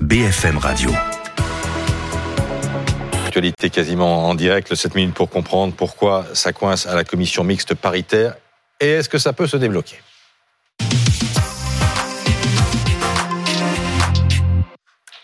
[0.00, 0.90] BFM Radio.
[3.26, 7.44] Actualité quasiment en direct, le 7 minutes pour comprendre pourquoi ça coince à la commission
[7.44, 8.34] mixte paritaire
[8.80, 9.96] et est-ce que ça peut se débloquer?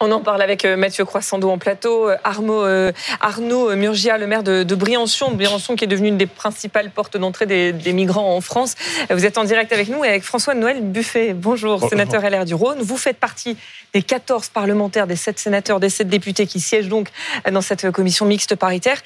[0.01, 4.29] On en parle avec euh, Mathieu Croissando en plateau, euh, Arnaud, euh, Arnaud Murgia, le
[4.29, 8.41] maire de, Briançon, Briançon qui est devenu une des principales portes d'entrée des, migrants en
[8.41, 8.77] France.
[9.11, 11.34] Vous êtes en direct avec nous et avec François-Noël Buffet.
[11.34, 12.79] Bonjour, sénateur LR du Rhône.
[12.80, 13.57] Vous faites partie
[13.93, 17.09] des 14 parlementaires, des 7 sénateurs, des 7 députés qui siègent donc
[17.51, 18.99] dans cette commission mixte paritaire.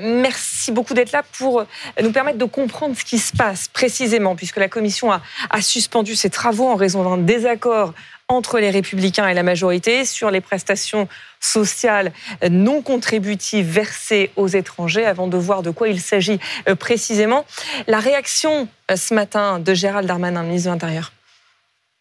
[0.00, 1.64] merci beaucoup d'être là pour
[2.00, 6.14] nous permettre de comprendre ce qui se passe précisément, puisque la commission a, a suspendu
[6.14, 7.92] ses travaux en raison d'un désaccord
[8.28, 11.08] entre les républicains et la majorité sur les prestations
[11.40, 12.12] sociales
[12.50, 16.38] non contributives versées aux étrangers avant de voir de quoi il s'agit
[16.68, 17.46] euh, précisément.
[17.86, 21.12] La réaction euh, ce matin de Gérald Darmanin, ministre de l'Intérieur.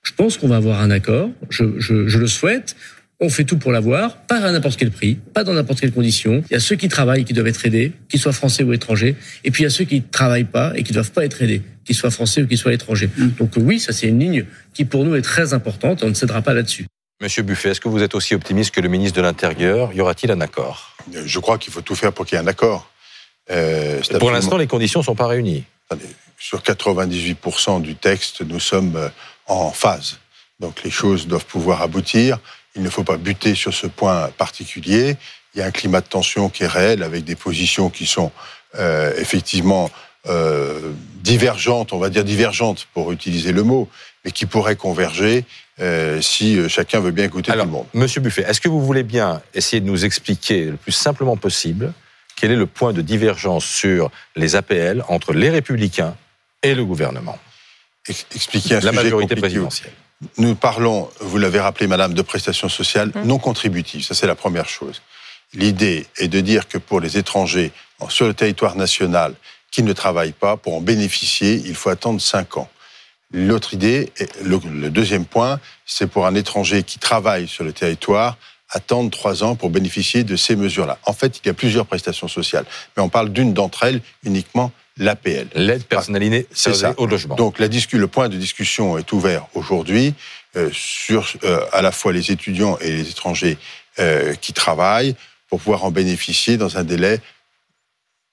[0.03, 2.75] Je pense qu'on va avoir un accord, je, je le souhaite
[3.19, 6.43] on fait tout pour l'avoir, pas à n'importe quel prix, pas dans n'importe quelle condition.
[6.49, 9.15] Il y a ceux qui travaillent qui doivent être aidés, qu'ils soient français ou étrangers,
[9.43, 11.41] et puis il y a ceux qui ne travaillent pas et qui doivent pas être
[11.41, 13.09] aidés, qu'ils soient français ou qu'ils soient étrangers.
[13.17, 13.29] Mm.
[13.39, 16.13] Donc oui, ça c'est une ligne qui pour nous est très importante et on ne
[16.13, 16.85] cédera pas là-dessus.
[17.19, 19.91] Monsieur Buffet, est-ce que vous êtes aussi optimiste que le ministre de l'Intérieur?
[19.93, 20.95] Y aura-t-il un accord?
[21.11, 22.91] Je crois qu'il faut tout faire pour qu'il y ait un accord.
[23.49, 25.63] Euh, pour l'instant, les conditions ne sont pas réunies.
[26.37, 29.09] Sur 98% du texte, nous sommes euh,
[29.47, 30.19] en phase.
[30.59, 32.39] Donc les choses doivent pouvoir aboutir.
[32.77, 35.17] Il ne faut pas buter sur ce point particulier.
[35.53, 38.31] Il y a un climat de tension qui est réel avec des positions qui sont
[38.75, 39.89] euh, effectivement
[40.27, 43.89] euh, divergentes, on va dire divergentes pour utiliser le mot,
[44.23, 45.45] mais qui pourraient converger
[45.79, 47.87] euh, si chacun veut bien écouter tout le monde.
[47.93, 51.93] Monsieur Buffet, est-ce que vous voulez bien essayer de nous expliquer le plus simplement possible
[52.35, 56.15] quel est le point de divergence sur les APL entre les républicains
[56.61, 57.39] et le gouvernement?
[58.07, 59.93] Expliquer un La majorité présidentielle
[60.37, 63.21] nous parlons, vous l'avez rappelé, madame, de prestations sociales mmh.
[63.23, 64.03] non contributives.
[64.03, 65.01] Ça, c'est la première chose.
[65.53, 67.71] L'idée est de dire que pour les étrangers
[68.09, 69.33] sur le territoire national
[69.71, 72.69] qui ne travaillent pas, pour en bénéficier, il faut attendre cinq ans.
[73.31, 74.11] L'autre idée,
[74.43, 78.37] le, le deuxième point, c'est pour un étranger qui travaille sur le territoire,
[78.69, 80.97] attendre trois ans pour bénéficier de ces mesures-là.
[81.05, 82.65] En fait, il y a plusieurs prestations sociales,
[82.95, 85.47] mais on parle d'une d'entre elles uniquement l'APL.
[85.55, 86.93] L'aide personnalisée c'est ça.
[86.97, 87.35] au logement.
[87.35, 90.13] Donc la le point de discussion est ouvert aujourd'hui
[90.55, 93.57] euh, sur euh, à la fois les étudiants et les étrangers
[93.99, 95.15] euh, qui travaillent
[95.49, 97.19] pour pouvoir en bénéficier dans un délai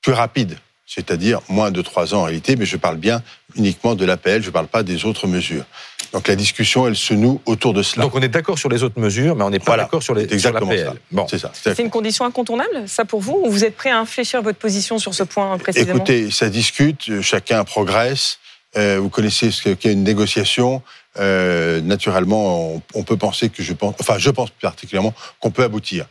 [0.03, 0.57] plus rapide,
[0.87, 3.23] c'est-à-dire moins de trois ans en réalité, mais je parle bien
[3.57, 5.65] uniquement de l'APL, je ne parle pas des autres mesures.
[6.13, 8.05] Donc la discussion, elle se noue autour de cela.
[8.05, 10.33] Donc on est d'accord sur les autres mesures, mais on n'est pas d'accord sur les
[10.33, 11.27] exactement sur Bon.
[11.29, 11.51] C'est ça.
[11.53, 14.99] C'est une condition incontournable, ça pour vous Ou vous êtes prêt à infléchir votre position
[14.99, 15.97] sur ce point précisément?
[15.97, 18.39] Écoutez, ça discute, chacun progresse.
[18.77, 20.83] Euh, vous connaissez ce qu'est une négociation.
[21.19, 26.07] Euh, naturellement, on, peut penser que je pense, enfin, je pense particulièrement qu'on peut aboutir.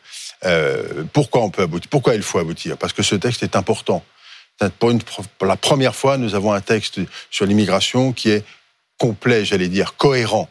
[0.46, 2.78] Euh, pourquoi on peut aboutir Pourquoi il faut aboutir?
[2.78, 4.04] Parce que ce texte est important.
[4.70, 8.44] Pour, une, pour la première fois, nous avons un texte sur l'immigration qui est
[8.98, 10.50] complet, j'allais dire, cohérent.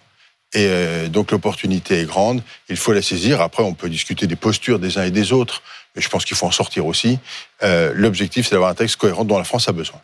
[0.55, 3.41] Et euh, donc l'opportunité est grande, il faut la saisir.
[3.41, 5.63] Après, on peut discuter des postures des uns et des autres,
[5.97, 7.19] mais je pense qu'il faut en sortir aussi.
[7.63, 9.99] Euh, l'objectif, c'est d'avoir un texte cohérent dont la France a besoin.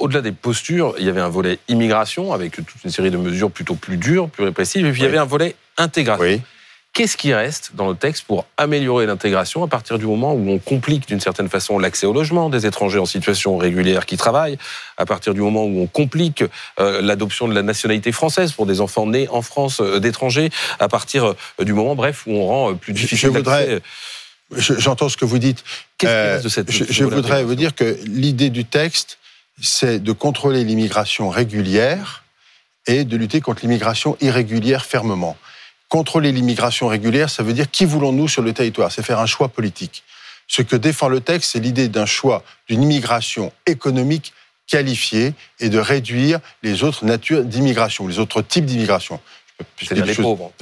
[0.00, 3.52] Au-delà des postures, il y avait un volet immigration avec toute une série de mesures
[3.52, 6.24] plutôt plus dures, plus répressives, et puis il y avait un volet intégration.
[6.24, 6.40] Oui.
[6.94, 10.60] Qu'est-ce qui reste dans le texte pour améliorer l'intégration à partir du moment où on
[10.60, 14.58] complique d'une certaine façon l'accès au logement des étrangers en situation régulière qui travaillent,
[14.96, 16.44] à partir du moment où on complique
[16.78, 20.86] euh, l'adoption de la nationalité française pour des enfants nés en France euh, d'étrangers, à
[20.86, 23.18] partir euh, du moment, bref, où on rend plus difficile.
[23.18, 23.80] Je voudrais.
[24.56, 25.64] J'entends ce que vous dites.
[25.98, 29.18] Qu'est-ce de cette Je, je voudrais vous dire que l'idée du texte,
[29.60, 32.22] c'est de contrôler l'immigration régulière
[32.86, 35.36] et de lutter contre l'immigration irrégulière fermement.
[35.88, 39.48] Contrôler l'immigration régulière, ça veut dire qui voulons-nous sur le territoire C'est faire un choix
[39.48, 40.02] politique.
[40.48, 44.32] Ce que défend le texte, c'est l'idée d'un choix d'une immigration économique
[44.66, 49.20] qualifiée et de réduire les autres natures d'immigration, les autres types d'immigration.
[49.76, 50.52] C'est-à-dire les pauvres.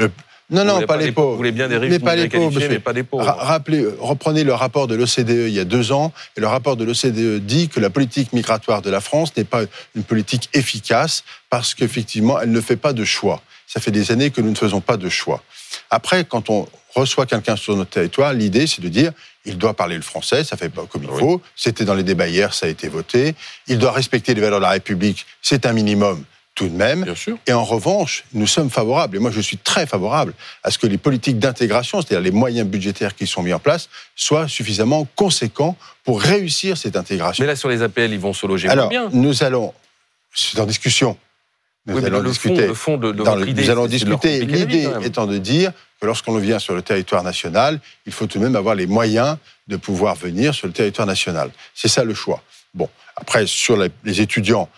[0.50, 1.30] Non, non, pas, les pauvres.
[1.30, 3.24] Vous voulez bien des riches, mais pas les pauvres, mais pas des pauvres.
[3.24, 6.84] Rappelez, reprenez le rapport de l'OCDE il y a deux ans, et le rapport de
[6.84, 9.62] l'OCDE dit que la politique migratoire de la France n'est pas
[9.96, 13.40] une politique efficace parce qu'effectivement, elle ne fait pas de choix.
[13.72, 15.42] Ça fait des années que nous ne faisons pas de choix.
[15.88, 19.12] Après, quand on reçoit quelqu'un sur notre territoire, l'idée, c'est de dire,
[19.46, 21.40] il doit parler le français, ça fait pas comme il faut.
[21.56, 23.34] C'était dans les débats hier, ça a été voté.
[23.68, 26.22] Il doit respecter les valeurs de la République, c'est un minimum
[26.54, 27.04] tout de même.
[27.04, 27.38] Bien sûr.
[27.46, 30.86] Et en revanche, nous sommes favorables, et moi je suis très favorable, à ce que
[30.86, 35.78] les politiques d'intégration, c'est-à-dire les moyens budgétaires qui sont mis en place, soient suffisamment conséquents
[36.04, 37.42] pour réussir cette intégration.
[37.42, 39.08] Mais là, sur les APL, ils vont se loger Alors, bien.
[39.14, 39.72] Nous allons,
[40.34, 41.16] c'est en discussion,
[41.86, 42.68] nous allons discuter.
[42.68, 44.44] nous allons discuter.
[44.44, 48.44] L'idée étant de dire que lorsqu'on vient sur le territoire national, il faut tout de
[48.44, 49.36] même avoir les moyens
[49.68, 51.50] de pouvoir venir sur le territoire national.
[51.74, 52.42] C'est ça le choix.
[52.74, 54.68] Bon, après, sur les étudiants,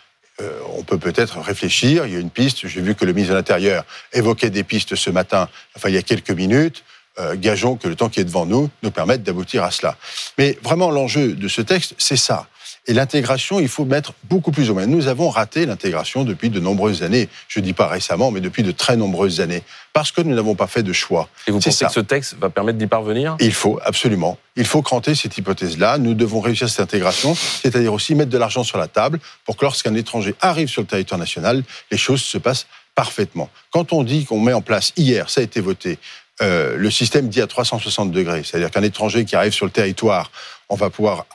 [0.41, 2.06] euh, on peut peut-être réfléchir.
[2.06, 2.67] Il y a une piste.
[2.67, 5.99] J'ai vu que le ministre de l'Intérieur évoquait des pistes ce matin, enfin il y
[5.99, 6.83] a quelques minutes.
[7.21, 9.97] Euh, gageons que le temps qui est devant nous nous permette d'aboutir à cela.
[10.37, 12.49] Mais vraiment, l'enjeu de ce texte, c'est ça.
[12.86, 14.86] Et l'intégration, il faut mettre beaucoup plus au moins.
[14.86, 17.31] Nous avons raté l'intégration depuis de nombreuses années.
[17.48, 19.62] Je ne dis pas récemment, mais depuis de très nombreuses années.
[19.94, 21.28] Parce que nous n'avons pas fait de choix.
[21.46, 23.36] Et vous pensez que ce texte va permettre d'y parvenir?
[23.40, 24.36] Il faut, absolument.
[24.56, 25.96] Il faut cranter cette hypothèse-là.
[25.96, 29.64] Nous devons réussir cette intégration, c'est-à-dire aussi mettre de l'argent sur la table pour que
[29.64, 33.48] lorsqu'un étranger arrive sur le territoire national, les choses se passent parfaitement.
[33.70, 35.98] Quand on dit qu'on met en place, hier, ça a été voté,
[36.42, 40.31] euh, le système dit à 360 degrés, c'est-à-dire qu'un étranger qui arrive sur le territoire,
[40.69, 41.26] on va pouvoir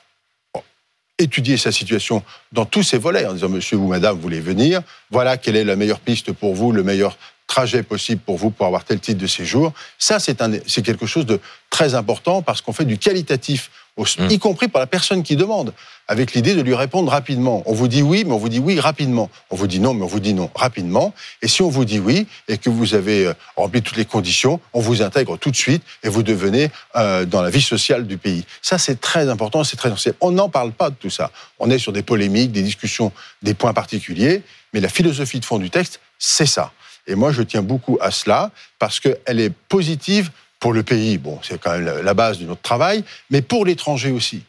[1.19, 4.81] étudier sa situation dans tous ses volets en disant monsieur ou madame vous voulez venir,
[5.11, 8.65] voilà quelle est la meilleure piste pour vous, le meilleur trajet possible pour vous pour
[8.65, 9.73] avoir tel titre de séjour.
[9.97, 11.39] Ça, c'est quelque chose de
[11.69, 13.71] très important parce qu'on fait du qualitatif,
[14.03, 14.31] mmh.
[14.31, 15.73] y compris pour la personne qui demande,
[16.07, 17.63] avec l'idée de lui répondre rapidement.
[17.65, 19.29] On vous dit oui, mais on vous dit oui rapidement.
[19.49, 21.13] On vous dit non, mais on vous dit non rapidement.
[21.41, 24.59] Et si on vous dit oui et que vous avez euh, rempli toutes les conditions,
[24.73, 28.17] on vous intègre tout de suite et vous devenez euh, dans la vie sociale du
[28.17, 28.45] pays.
[28.61, 30.15] Ça, c'est très important, c'est très essentiel.
[30.21, 31.31] On n'en parle pas de tout ça.
[31.59, 33.11] On est sur des polémiques, des discussions,
[33.43, 34.41] des points particuliers,
[34.73, 36.71] mais la philosophie de fond du texte, c'est ça.
[37.05, 41.17] Et moi, je tiens beaucoup à cela parce qu'elle est positive pour le pays.
[41.17, 44.43] Bon, c'est quand même la base de notre travail, mais pour l'étranger aussi.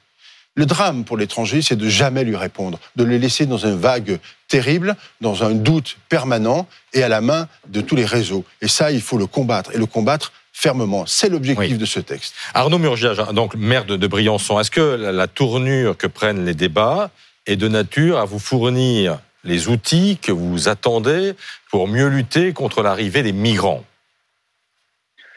[0.57, 4.19] Le drame pour l'étranger, c'est de jamais lui répondre, de le laisser dans un vague
[4.49, 8.45] terrible, dans un doute permanent et à la main de tous les réseaux.
[8.61, 11.07] Et ça, il faut le combattre et le combattre fermement.
[11.07, 12.35] C'est l'objectif de ce texte.
[12.53, 17.11] Arnaud Murgia, donc maire de, Briançon, est-ce que la tournure que prennent les débats
[17.47, 21.35] est de nature à vous fournir les outils que vous attendez
[21.71, 23.85] pour mieux lutter contre l'arrivée des migrants?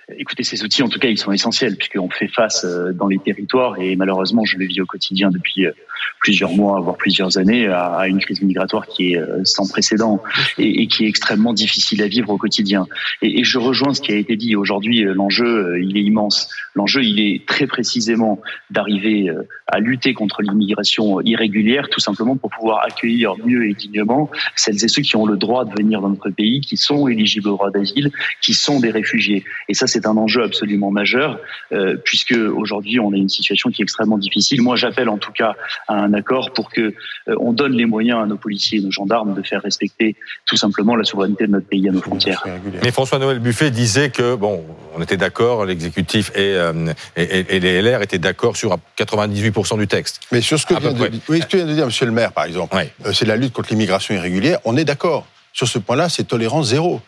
[0.09, 3.19] Écoutez, ces outils, en tout cas, ils sont essentiels puisqu'on fait face euh, dans les
[3.19, 5.71] territoires et malheureusement, je le vis au quotidien depuis euh,
[6.19, 10.21] plusieurs mois, voire plusieurs années, à une crise migratoire qui est euh, sans précédent
[10.57, 12.87] et, qui est extrêmement difficile à vivre au quotidien.
[13.21, 15.01] Et, je rejoins ce qui a été dit aujourd'hui.
[15.03, 16.49] L'enjeu, il est immense.
[16.75, 19.29] L'enjeu, il est très précisément d'arriver
[19.67, 24.87] à lutter contre l'immigration irrégulière, tout simplement pour pouvoir accueillir mieux et dignement celles et
[24.87, 27.71] ceux qui ont le droit de venir dans notre pays, qui sont éligibles au droit
[27.71, 28.11] d'asile,
[28.41, 29.43] qui sont des réfugiés.
[29.69, 31.39] Et ça, c'est un enjeu absolument majeur,
[31.71, 34.61] euh, puisque aujourd'hui, on a une situation qui est extrêmement difficile.
[34.61, 35.55] Moi, j'appelle en tout cas
[35.93, 39.33] un accord pour que euh, on donne les moyens à nos policiers et nos gendarmes
[39.33, 42.43] de faire respecter tout simplement la souveraineté de notre pays à nos frontières.
[42.83, 44.63] Mais François-Noël Buffet disait que, bon,
[44.95, 50.21] on était d'accord, l'exécutif et, euh, et, les LR étaient d'accord sur 98% du texte.
[50.31, 51.91] Mais sur ce que, vient de, oui, ce que vient de dire M.
[52.01, 52.75] le maire, par exemple,
[53.13, 55.27] c'est la lutte contre l'immigration irrégulière, on est d'accord.
[55.53, 57.01] Sur ce point-là, c'est tolérance zéro.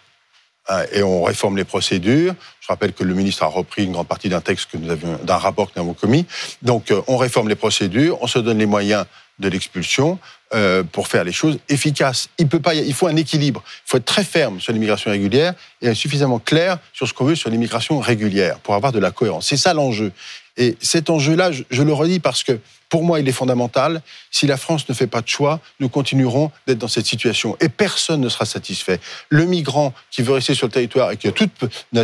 [0.68, 2.34] Hein, et on réforme les procédures.
[2.60, 5.20] Je rappelle que le ministre a repris une grande partie d'un texte que nous avions,
[5.24, 6.26] d'un rapport que nous avons commis.
[6.62, 9.06] Donc, euh, on réforme les procédures, on se donne les moyens
[9.38, 10.18] de l'expulsion
[10.54, 12.30] euh, pour faire les choses efficaces.
[12.38, 13.62] Il peut pas, il faut un équilibre.
[13.86, 17.36] Il faut être très ferme sur l'immigration régulière et suffisamment clair sur ce qu'on veut
[17.36, 19.48] sur l'immigration régulière pour avoir de la cohérence.
[19.48, 20.12] C'est ça l'enjeu.
[20.58, 22.60] Et cet enjeu-là, je, le redis parce que
[22.90, 24.02] pour moi, il est fondamental.
[24.32, 27.58] Si la France ne fait pas de choix, nous continuerons d'être dans cette situation.
[27.60, 29.00] Et personne ne sera satisfait.
[29.30, 31.52] Le migrant qui veut rester sur le territoire et qui a toute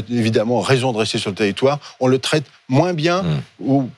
[0.09, 3.41] évidemment raison de rester sur le territoire, on le traite moins bien mmh.
[3.59, 3.89] ou,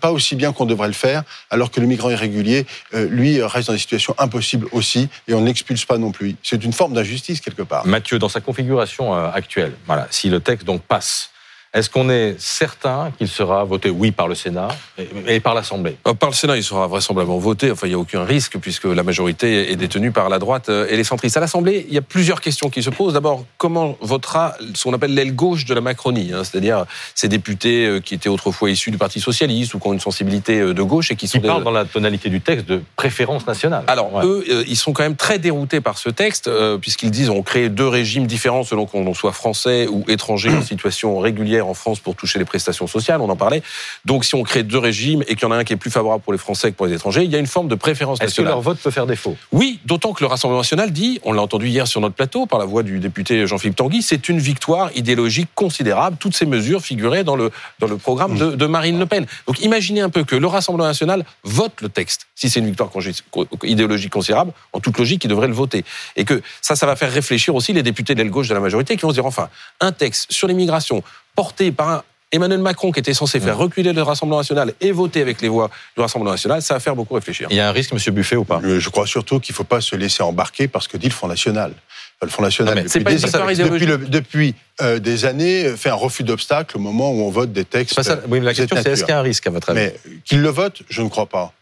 [0.00, 3.68] pas, aussi bien qu'on devrait le faire, alors que le migrant irrégulier, euh, lui, reste
[3.68, 6.36] dans des situations impossibles aussi et on n'expulse pas non plus.
[6.42, 7.86] C'est une forme d'injustice quelque part.
[7.86, 11.31] Mathieu, dans sa configuration euh, actuelle, voilà, si le texte donc passe,
[11.74, 14.68] est-ce qu'on est certain qu'il sera voté oui par le Sénat
[15.26, 15.96] et par l'Assemblée?
[16.06, 17.70] Euh, Par le Sénat, il sera vraisemblablement voté.
[17.70, 20.86] Enfin, il n'y a aucun risque puisque la majorité est détenue par la droite euh,
[20.90, 21.38] et les centristes.
[21.38, 23.14] À l'Assemblée, il y a plusieurs questions qui se posent.
[23.14, 27.86] D'abord, comment votera ce qu'on appelle l'aile gauche de la Macronie hein, C'est-à-dire ces députés
[27.86, 31.10] euh, qui étaient autrefois issus du Parti socialiste ou qui ont une sensibilité de gauche
[31.10, 31.38] et qui sont...
[31.38, 33.84] Ils parlent dans la tonalité du texte de préférence nationale.
[33.86, 36.50] Alors, eux, ils sont quand même très déroutés par ce texte
[36.82, 41.18] puisqu'ils disent on crée deux régimes différents selon qu'on soit français ou étranger en situation
[41.18, 43.62] régulière en France pour toucher les prestations sociales, on en parlait.
[44.04, 45.90] Donc si on crée deux régimes et qu'il y en a un qui est plus
[45.90, 48.20] favorable pour les Français que pour les étrangers, il y a une forme de préférence
[48.20, 48.30] nationale.
[48.30, 49.36] Est-ce que leur vote peut faire défaut?
[49.52, 52.58] Oui, d'autant que le Rassemblement national dit, on l'a entendu hier sur notre plateau par
[52.58, 56.16] la voix du député Jean-Philippe Tanguy, c'est une victoire idéologique considérable.
[56.18, 59.26] Toutes ces mesures figuraient dans le, dans le programme de, de Marine Le Pen.
[59.46, 62.26] Donc imaginez un peu que le Rassemblement national vote le texte.
[62.34, 62.90] Si c'est une victoire
[63.62, 65.84] idéologique considérable, en toute logique, il devrait le voter.
[66.16, 68.60] Et que ça, ça va faire réfléchir aussi les députés de l'aile gauche de la
[68.60, 69.48] majorité qui vont se dire, enfin,
[69.80, 71.02] un texte sur l'immigration
[71.34, 75.42] porté par Emmanuel Macron, qui était censé faire reculer le Rassemblement national et voter avec
[75.42, 77.46] les voix du Rassemblement national, ça va faire beaucoup réfléchir.
[77.50, 78.60] Il y a un risque, Monsieur Buffet, ou pas?
[78.64, 81.28] Je crois surtout qu'il ne faut pas se laisser embarquer parce que dit le Front
[81.28, 81.74] national.
[82.22, 86.80] Le Front National, Ah, depuis, des, le- euh, des années, fait un refus d'obstacle au
[86.80, 87.90] moment où on vote des textes.
[87.96, 88.20] C'est pas ça.
[88.28, 89.80] Oui, mais la cette question, c'est est-ce qu'il y a un risque, à votre avis?
[89.80, 91.52] Mais qu'il le vote, je ne crois pas.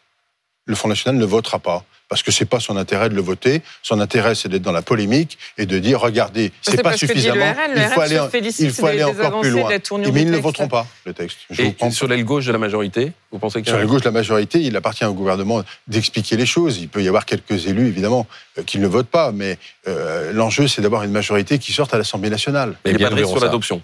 [0.70, 1.84] Le Front National ne votera pas.
[2.08, 3.62] Parce que c'est pas son intérêt de le voter.
[3.84, 7.06] Son intérêt, c'est d'être dans la polémique et de dire, regardez, c'est pas parce que
[7.06, 7.54] dit le suffisamment.
[7.72, 9.68] Le il faut aller, en- il faut aller des- des encore plus loin.
[10.12, 11.38] Mais ils ne voteront pas, le texte.
[11.50, 13.84] Je vous Et prends sur l'aile gauche de la majorité, vous pensez que sur la
[13.86, 16.78] gauche de la majorité, il appartient au gouvernement d'expliquer les choses.
[16.78, 18.26] Il peut y avoir quelques élus, évidemment,
[18.58, 21.98] euh, qui ne votent pas, mais euh, l'enjeu, c'est d'avoir une majorité qui sorte à
[21.98, 22.74] l'Assemblée nationale.
[22.84, 23.82] il n'y Eh a bien, pas de nous risque sur l'adoption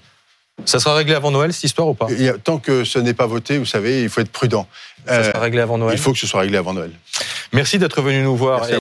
[0.64, 2.98] Ça sera réglé avant Noël, cette histoire ou pas Il y a- tant que ce
[2.98, 4.66] n'est pas voté, vous savez, il faut être prudent.
[5.06, 6.90] Ça Euh, sera réglé avant Noël il faut que ce soit réglé avant Noël.
[7.52, 8.66] Merci d'être venu nous voir.